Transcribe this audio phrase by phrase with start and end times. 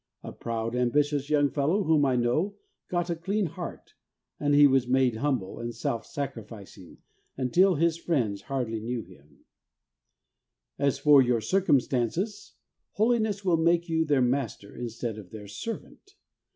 [0.23, 2.55] A proud, ambitious young fellow whom I know
[2.89, 3.93] got a clean heart,
[4.39, 6.97] and he was made humble and self sacrificing,
[7.37, 9.27] until his friends hardly knew him.
[9.27, 12.53] 20 THE WAY OF HOLINESS As for your circumstances,
[12.93, 16.15] Holiness will make you their master instead of their servant.